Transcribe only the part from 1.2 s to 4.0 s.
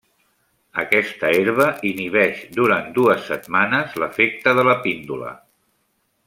herba inhibeix durant dues setmanes